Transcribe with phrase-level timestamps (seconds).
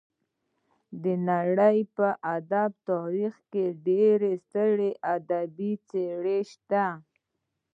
[1.03, 6.85] د نړۍ په ادبي تاریخ کې ډېرې سترې ادبي څېرې شته.